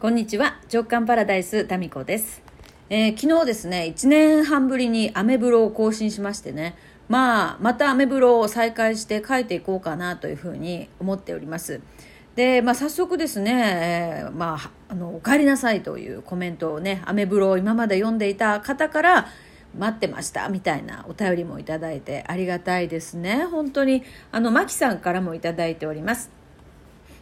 [0.00, 0.58] こんにちは。
[0.72, 2.40] 直感パラダイスタミコです、
[2.88, 6.74] えー昨日ですね1年半ぶりにアメブロを更新しましてね。
[7.06, 11.82] まあまたアメブロを再開して書いていこうかなというふうに思っております。
[12.34, 19.26] で、まあ、早速ですね、えーまあ、あの「お帰りなさい」というコメントをねアメブロを今まで読んでいた方から
[19.78, 23.44] 待ってましたみたいなお便りもいただいてありがたいですね。
[23.44, 26.39] 本当にあのマキさんからもいただいております。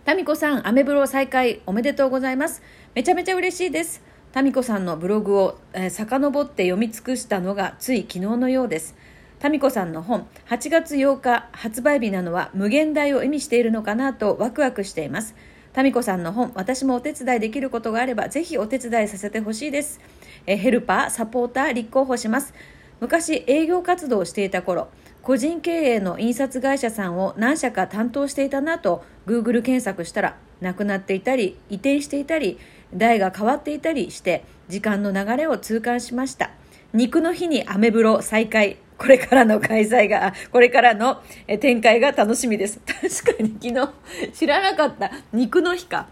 [0.08, 2.62] タミコさん、アメブロ再開おめでとうございます。
[2.94, 4.02] めちゃめちゃ嬉しいです。
[4.32, 8.96] タミコさんのブログを、えー、遡って読み尽くしたのがつい昨日のようです。
[9.38, 15.34] タミコさんの本、8月8日発売日なのは無限大を意味しているのかなとワクワクしています。
[15.74, 20.00] タミコさんの本、私もお手伝いできることがあれば、ぜひお手伝いさせてほしいです。
[20.46, 22.54] えヘルパー、サポーター、立候補します。
[23.00, 24.88] 昔営業活動をしていた頃
[25.28, 32.58] 個人経営の印刷会社さんを何社か担当していたなと Google 検索したら亡くなっていたり移転していたり
[32.94, 36.50] 代が変わっていたりして時間の流れを痛感しました。
[36.94, 38.78] 肉の日にアメブロ再開。
[38.96, 41.20] これからの開催がこれからの
[41.60, 42.80] 展開が楽しみです。
[42.88, 45.10] 確かに昨日知らなかった。
[45.34, 46.06] 肉の日か。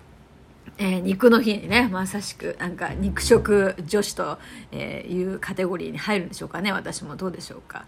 [0.76, 4.38] えー肉の日にねまさしくなんか肉食女子と、
[4.74, 7.16] いうカテゴリーに入るんでしょうかね私も。
[7.16, 7.86] どうでしょうか、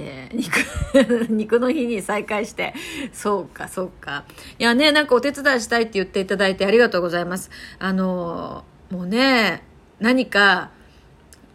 [0.00, 2.74] えー肉 肉の日に再開して。
[3.12, 4.24] そうかそうか。
[4.58, 7.50] いやねなんかお手伝いしたいって言っていただいてありがとうございます。
[7.78, 9.64] あのーもうね
[10.00, 10.70] 何か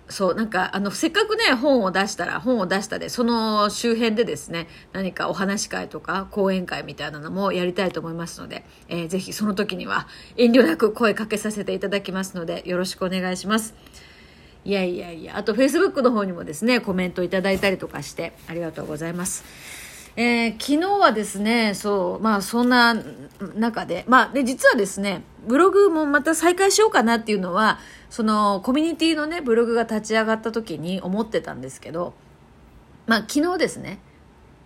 [0.09, 10.07] そうなんかあのせっかくね本を出したら本を出したでその周辺でですね何かお話し会とか講演会みたいなのもやりたいと思いますので、えーぜひその時には
[10.37, 13.73] 遠慮なく声かけさせていただきますのでよろしくお願いします。
[14.65, 15.37] いやいやいや。
[15.37, 19.43] あとフェイスブックの方にもですねコメントいただいたりとかしてありがとうございます。
[20.15, 22.95] えー昨日はですねそうまあそんな
[23.55, 27.79] 中でまあで実はですねブログもまた再開しようかなっていうのは
[28.11, 32.13] そのコミュニティのねブログが立ち上がった時に思ってたんですけど
[33.07, 33.99] まあ昨日ですね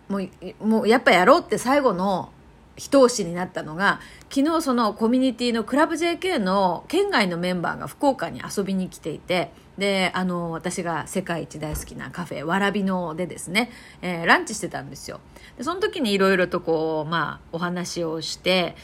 [0.09, 2.29] もうもうやっぱやろうって最後の
[2.75, 13.69] 一押しになったのが昨日そのコミュニティのクラブ JK の県外のメンバーが福岡に遊びに来ていてであの私が世界一大好きなカフェわらびのでですね、
[14.01, 15.19] えーランチしてたんですよ。
[15.57, 18.75] でその時にいろいろとこうまあお話をして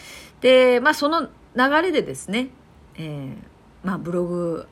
[0.41, 2.49] でまあその流れでですね、
[2.95, 3.35] えー
[3.83, 4.67] まあブログ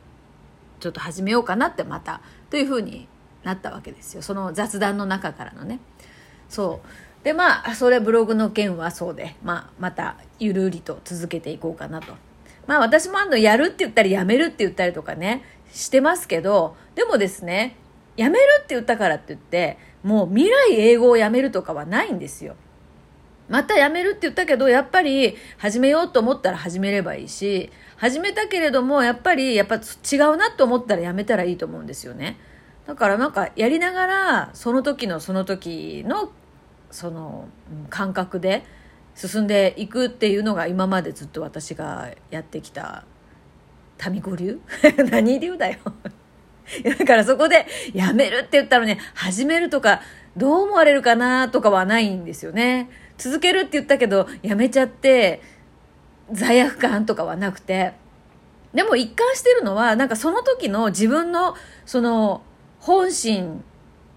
[0.79, 3.07] ちょっと始めようかなってまたというふうに
[3.43, 4.21] なったわけですよ。
[4.21, 5.79] その雑談の中からのね。
[6.49, 7.23] そう。
[7.23, 12.15] でまあそれブログの件はそうで、まあ、またゆるりと続けていこうかなと。
[12.67, 17.75] まあ私もあのやるって言ったりやめるって言ったりとかねしてますけどでもですね
[18.17, 22.55] やめるって言ったからって言ってもう未来英語をやめるとかはないんですよ。
[23.49, 29.79] またやめるって言ったけどやっぱり始めようと思ったら始めればいいし始めたけれどもやっぱりやっぱ違
[30.33, 32.37] うなと思ったらやめたらいいと思うんですよね。
[32.87, 36.31] だからなんかやりながらその時のその時の
[36.91, 37.47] その
[37.89, 38.63] 感覚で
[39.15, 43.05] 進んでいくっていうのが今までずっと私がやってきた
[44.09, 44.59] 民子流？
[45.11, 45.77] 何流だよ。
[46.97, 50.01] だからそこでやめるって言ったらね始めるとか
[50.37, 52.89] どう思われるかなとかはないんですよね。
[53.17, 55.41] 続けるって言ったけどやめちゃって
[56.31, 57.93] 罪悪感とかはなくて。
[58.73, 61.55] でも一貫してるのはなんかその時の自分の
[61.85, 62.41] その
[62.79, 63.63] 本心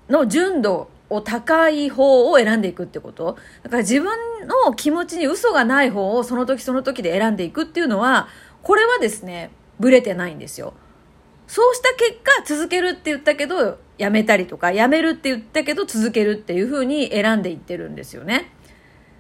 [0.09, 3.37] の純度を高い方を選んでいくってこと？
[3.63, 4.11] だから自分
[4.67, 8.29] の気持ちに嘘がない方をその時その時で選んでいくっていうのは
[8.63, 10.75] これはですねブレてないんですよ。
[11.47, 18.51] そうした結果続けるって言ったけどやめたりとかやめるって言ったけど続けるっていうふうに選んでいってるんですよね。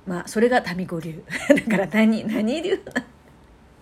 [0.06, 1.22] まあそれが民子流。
[1.54, 3.04] だから何何流な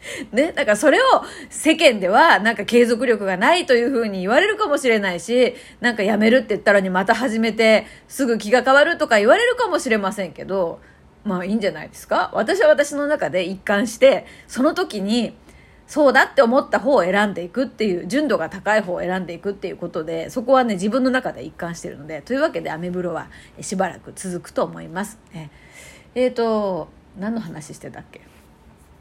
[0.32, 1.02] ね、だからそれを
[1.48, 10.80] 世間ではなんか継続力がないというふうに言われるかもしれないし、なんかやめるって言ったのにまた始めてすぐ気が変わるとか言われるかもしれませんけど、
[11.24, 12.30] まあいいんじゃないですか？
[12.34, 15.36] 私は私の中で一貫して、その時に
[15.86, 23.28] そうだって思った方を選んでいくっていう、純度が高い方を選んでいくっていうことで、そこはね自分の中で一貫してるので、というわけでアメブロは
[23.60, 25.20] しばらく続くと思います。
[25.32, 25.48] え
[26.14, 26.88] えーと、
[27.18, 28.31] 何の話してたっけ？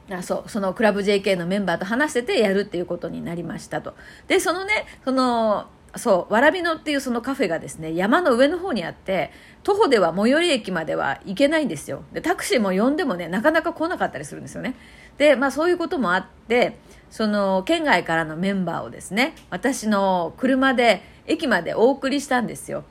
[0.10, 3.96] あそうそのクラブ JK のメンバーと話しててやるっていうことになりましたと。
[4.28, 9.32] でそのねそのそうわらびのっていうそのカフェがですね山の上の方にあって
[9.64, 12.04] 徒歩では最寄り駅までは行けないんですよ。
[12.14, 14.76] でタクシーも呼んでもねなかなか来なかったりするんですよね。
[15.18, 16.78] でまあそういうこともあって
[17.10, 22.84] その県外からのメンバーをですね私の車で駅までお送りしたんですよ。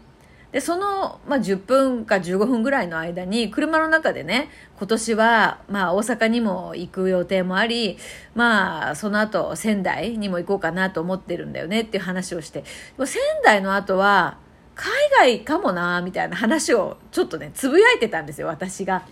[0.52, 7.98] でその、まあ、10分か15分ぐらいの間に車の中でね今年は、まあ、大阪にも行く予定もあり、
[8.34, 12.66] まあ、その後仙台にも行こうかなと思ってるんだよねっていう話をしてで
[12.98, 14.38] も仙台の後は
[14.74, 19.06] 海外かもなみたいな話をちょっとねつぶやいてたんですよ私が。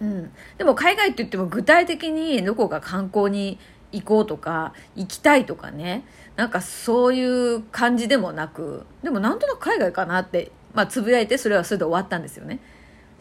[0.00, 3.58] うん、でも海外って言っても具体的にどこか観光に
[3.94, 6.04] 行こうとか行きたいとかね。
[6.36, 12.58] なんかそういう感じでもなくでもなんとなく海外かなって、まあ、つぶやいてそれはそれで終わったんですよね。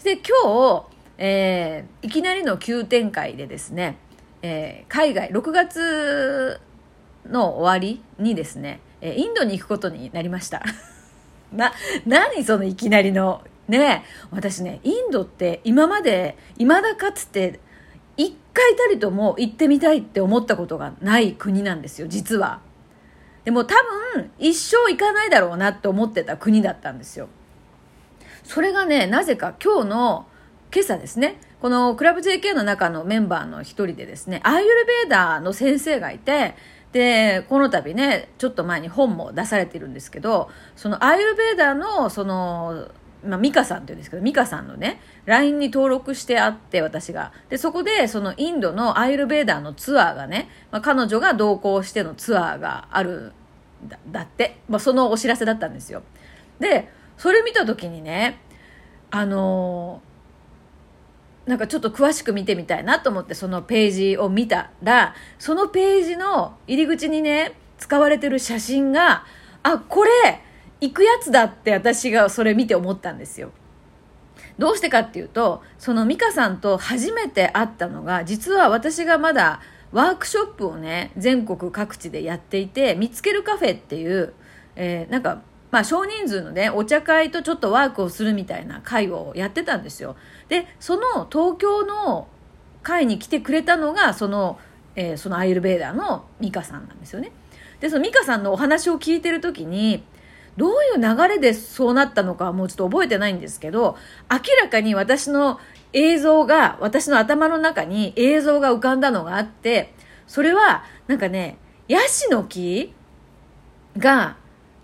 [0.04, 0.24] で今
[0.82, 0.86] 日、
[1.18, 3.98] えー、いきなりの急展開でですね、
[4.42, 6.60] えー、海外6月
[7.30, 10.64] の終わりにですねインドに行くことになりました。
[11.54, 11.72] な
[12.08, 17.60] 何そのいきなりのね私ねインドって今までいまだかつて
[18.18, 22.62] 一回たりとも行ってみたいって思ったことがない国なんですよ実は。
[23.44, 23.76] でも多
[24.14, 27.28] 分一生行かないだろうなって思ってた国だったんですよ。
[28.44, 30.28] それがねなぜか今日の
[30.74, 36.56] 今朝ですねこのクラブ JK の中のメンバーの一人でですねアーユルベーダーの先生がいて
[36.92, 42.90] でこの度ねちょっと前に本も出されてるんですけどそのアーユルベーダーのその
[43.26, 47.32] まあ、ミカさんって言うんですけど、ミカさんのね、LINE に登録してあって、私が。
[47.50, 53.34] で、そこで、そのインドのアイルベーダーのツアーがね、まあ、彼女が同行してのツアーがある
[53.88, 54.58] だ、だって。
[54.68, 56.04] まあ、そのお知らせだったんですよ。
[56.60, 58.40] で、それ見た時にね、
[59.12, 69.26] あのー、なんかちょっと詳しく見てみたいなと思ってそのページを見たら、そのページの入り口にね、使われてる写真が、
[69.62, 70.42] あ、これ、
[70.84, 73.52] 行くやつだって私がそれ見て思ったんですよ。
[74.58, 79.62] どうしてかっていうと、その美香さんと初めて会ったのが、実は私がまだ
[79.94, 84.34] ワークショップをね、全国各地でやっていて、見つけるカフェっていう、
[84.76, 85.42] えー、なんか、
[85.72, 90.18] まあ少人数のね、お茶会とちょっとワークをするみたいな会をやってたんですよ。
[90.50, 92.28] で、その東京の
[92.82, 94.60] 会に来てくれたのが、その、
[94.98, 97.32] えー、そのアイルベーダーの美香さんなんですよね。
[97.80, 100.04] で、その美香さんのお話を聞いてる時に、
[100.58, 103.98] どういう流れでそうなったのかもうちょっと覚えてないんですけど、
[104.32, 105.60] 明らかに私の
[105.94, 109.94] 映像が、私の頭の中に映像が浮かんだのがあって、
[110.28, 111.58] それは、なんかね、
[111.88, 112.94] ヤシの木
[113.98, 114.38] が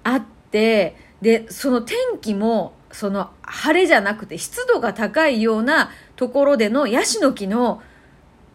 [0.04, 7.82] あって、で、その天気も、その晴れじゃなくて湿度が高いようなところでのヤシの木の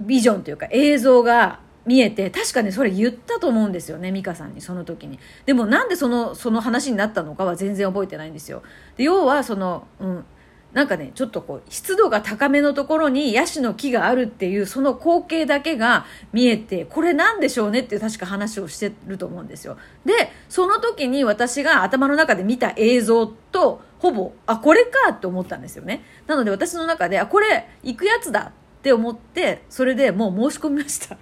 [0.01, 5.19] ビジョンというか映像が見えて確かにそれ言ったと思うんですよね美香さんにその時に。
[5.47, 8.63] でもなんでそのその話になったのかは全然覚えてないんですよ。
[8.97, 10.25] で要はそのうん
[10.73, 19.77] なんかねちょっとこう湿度が高めのところにヤシの木があるっていうその光景だけが見えてこれなんでしょうねって確か話をしてると思うんですよ。
[20.05, 26.03] でその時に私が頭の中で見た映像とほぼあこれかって思ったんですよね。
[26.27, 31.17] なので私の中であこれ行くやつだって思ってそれでもう申し込みました。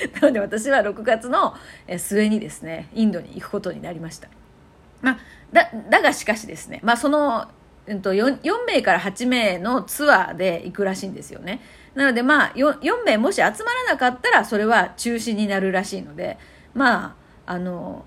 [0.20, 1.54] なので私は6月の
[1.96, 4.28] 末にですねインドに行くことになりました、
[5.02, 5.18] まあ、
[5.52, 7.48] だだがしかしですね、まあ、その、
[7.86, 11.60] うん、と 4, 4名から8名のツアーで行くらしいんですよね。
[11.94, 13.56] なのでまあ 4, 4名もし集まら
[13.92, 16.38] なかったらそれは中止になるらしいので
[16.74, 17.16] ま
[17.46, 18.04] ああの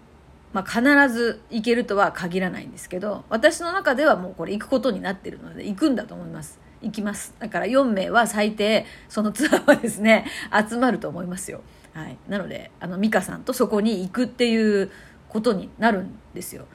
[0.52, 0.82] まあ、必
[1.14, 6.60] ず行けるとは限らないんですけど私の中ではもうこれ行くことになってるので行くんだと思います。
[6.82, 7.36] 行きます。
[7.40, 10.26] だから4名は最低そのツアーはですね
[10.70, 11.62] 集まると思いますよ。
[12.00, 14.90] はい、なのであの美香さんとそこに行くっていう
[15.28, 16.66] ことになるんですよ。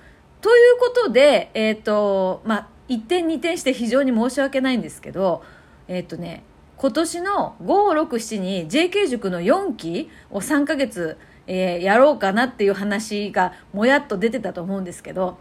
[0.42, 5.42] ということで、えーとまあ、一点二点して非常に申し訳ないんですけど、
[5.88, 6.42] えっ、ー、とね、
[6.76, 11.16] 今年の567に JK 塾の4期を3ヶ月、
[11.46, 15.38] えー、やろうかなっていう話がもやっと出てたと思うんですけど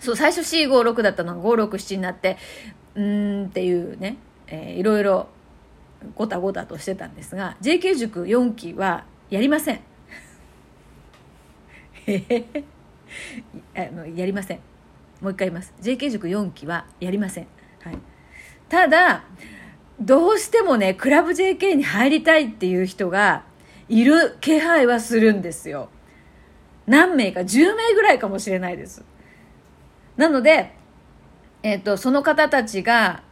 [0.00, 2.38] そう最初 C56 だったのが567になって
[2.94, 4.16] うーんっていうね、
[4.46, 5.28] えー、いろいろ
[6.14, 9.80] ごたごたとしてたんですが JK 塾4期はやりません。
[13.74, 14.58] あのやりません。
[15.20, 15.72] もう一回言います。
[15.80, 17.46] JK 塾4期はやりません、
[17.80, 17.98] はい、
[18.68, 19.24] ただ
[20.00, 23.44] どうしてもねクラブ JK に入りたいっていう人が
[23.88, 25.88] いる気配はするんですよ。
[26.86, 29.04] 何名か10名ぐらいかもしれないです。
[30.16, 30.74] なので、
[31.62, 33.22] えっ、ー、とその方たちが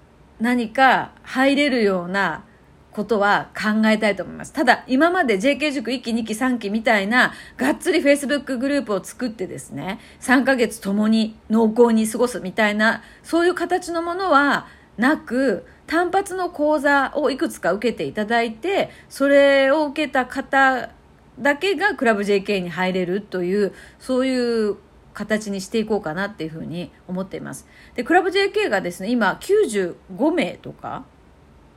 [0.41, 2.45] 何か入れるような
[2.93, 4.53] ことは考えたいと思います。
[4.53, 14.67] ただ、今まで JK 塾1期、2期、3期みたいな、がっつり Facebook グループを作ってですね、3ヶ月共に濃厚に過ごすみたいな、そういう形のものは
[14.99, 20.91] なく、単発の講座をいくつか受けていただいて、それを受けた方
[21.39, 24.77] だけがクラブ JK に入れるという、そういう
[25.15, 31.05] 形にしていこうかなっていうふうに思っていますでクラブ JK がですね今95名とか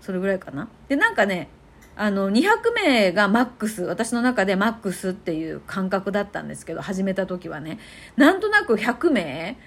[0.05, 0.69] それぐらいかな。
[0.87, 1.49] でなんかね
[1.95, 7.79] あの200名がマックス私の中でマックスっていう感覚だったんですけど始めた時はね。
[8.15, 9.57] なんとなく100名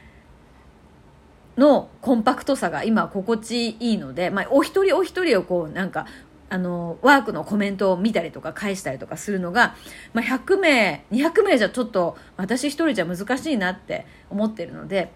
[1.56, 6.06] のコンパクトさが今心地いいので、まあ、お一人お一人をこうなんか
[6.50, 9.74] あのワークのコメントを見たりとか返したりとかするのが、
[10.14, 15.12] まあ、100名200名じゃちょっと私一人じゃ難しいなって思ってるので、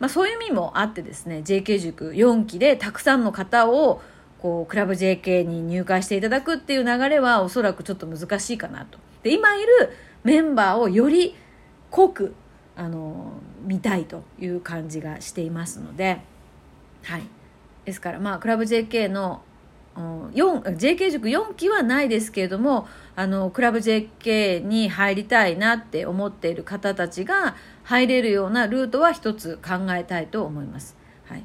[0.00, 4.00] まあ、そういう意味もあってですね JK 塾4期でたくさんの方を
[4.42, 8.98] こうクラブ JK に入会していただくっていう流れはおそらくちょっと難しいかなと。
[9.22, 9.68] で今いる
[10.24, 11.36] メンバーをより
[11.90, 12.34] 濃く
[12.74, 16.22] あの見たいという感じがしていますので、
[17.04, 17.22] はい、
[17.84, 19.42] ですからまあクラブ JK の
[19.94, 30.96] JK 塾4期はないですけれどもあのクラブ JK に入りたいなって思っている方たちが入れるようなルートは一つ考えたいと思います。
[31.26, 31.44] はい、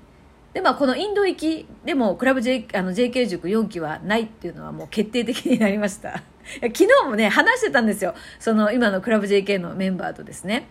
[0.53, 6.23] でまあこのインド行きでもクラブ、J、あの JK 塾4期はないっていうのはもう決定的になりました。
[6.61, 10.67] 昨日もね話してたんですよその今のクラブ JK のメンバーとですね。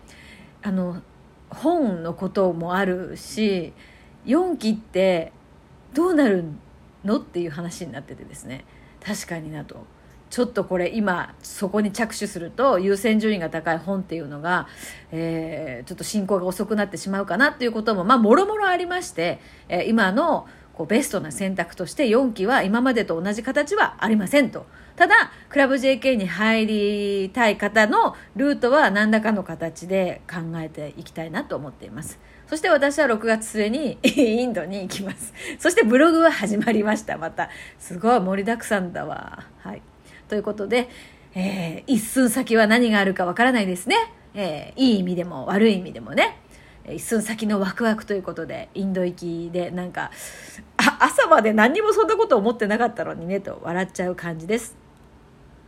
[0.63, 1.01] あの
[1.49, 3.73] 本のこともあるし
[4.25, 5.31] 4期って
[5.93, 6.43] どうなる
[7.05, 8.65] のっていう話になっててですね
[9.05, 9.85] 確かになと
[10.29, 14.67] ちょっとこれ今そこに着手すると優先順位が高い本っていうのが、
[15.11, 24.67] えー、ちょっと進行が遅くなってしまうかなっていうこともまあもろもろありまして、えー、今のこうベストな選択として4期は今までと同じ形はありませんと。
[24.95, 32.19] ただ、クラブ JK に入りたい方のルートは何らかの形で考えていきたいなと思っています。
[32.45, 35.33] そして私は6月末に インドに行きます。
[35.57, 37.49] そしてブログは始まりました、また。
[37.79, 39.45] すごい盛りだくさんだわ。
[39.63, 39.81] はい。
[40.27, 40.89] ということで、
[41.35, 43.95] えー、一寸先は何があるかわからないですね。
[44.33, 46.37] えー、いい意味でも悪い意味でもね。
[46.89, 50.11] 一寸先のワクワクということで、インド行きでなんか、
[50.99, 54.86] 朝まで何にもそんなこと思ってなかったのにね、と笑っちゃう感じです。